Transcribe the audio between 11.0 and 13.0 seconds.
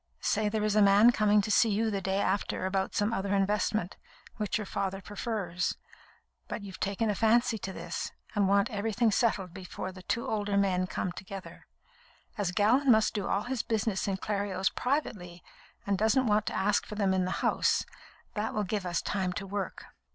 together. As Gallon